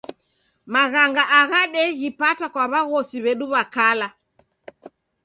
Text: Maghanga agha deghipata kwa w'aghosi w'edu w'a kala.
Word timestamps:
Maghanga 0.73 1.23
agha 1.39 1.61
deghipata 1.73 2.45
kwa 2.53 2.65
w'aghosi 2.71 3.17
w'edu 3.23 3.45
w'a 3.53 3.63
kala. 3.75 4.07